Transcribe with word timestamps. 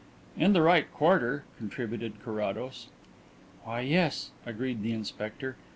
"In 0.35 0.53
the 0.53 0.63
right 0.63 0.91
quarter," 0.91 1.43
contributed 1.59 2.23
Carrados. 2.25 2.87
"Why, 3.65 3.81
yes," 3.81 4.31
agreed 4.47 4.81
the 4.81 4.93
inspector. 4.93 5.57